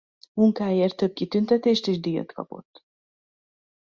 Munkáiért 0.33 0.95
több 0.95 1.13
kitüntetést 1.13 1.87
és 1.87 1.99
díjat 1.99 2.33
kapott. 2.33 2.83